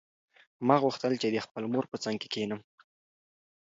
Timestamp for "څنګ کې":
2.03-2.27